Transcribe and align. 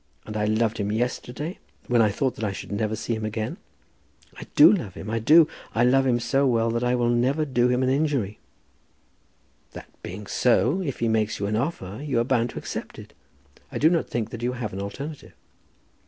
And 0.25 0.35
I 0.35 0.45
loved 0.45 0.79
him 0.79 0.91
yesterday, 0.91 1.59
when 1.85 2.01
I 2.01 2.09
thought 2.09 2.33
that 2.33 2.43
I 2.43 2.51
should 2.51 2.71
never 2.71 2.95
see 2.95 3.13
him 3.13 3.23
again. 3.23 3.57
I 4.35 4.47
do 4.55 4.73
love 4.73 4.95
him. 4.95 5.11
I 5.11 5.19
do. 5.19 5.47
I 5.75 5.83
love 5.83 6.07
him 6.07 6.19
so 6.19 6.47
well 6.47 6.71
that 6.71 6.83
I 6.83 6.95
will 6.95 7.11
never 7.11 7.45
do 7.45 7.67
him 7.67 7.83
an 7.83 7.89
injury." 7.89 8.39
"That 9.73 9.85
being 10.01 10.25
so, 10.25 10.81
if 10.81 11.01
he 11.01 11.07
makes 11.07 11.37
you 11.37 11.45
an 11.45 11.55
offer 11.55 12.01
you 12.03 12.19
are 12.19 12.23
bound 12.23 12.49
to 12.49 12.57
accept 12.57 12.97
it. 12.97 13.13
I 13.71 13.77
do 13.77 13.91
not 13.91 14.09
think 14.09 14.31
that 14.31 14.41
you 14.41 14.53
have 14.53 14.73
an 14.73 14.81
alternative." 14.81 15.33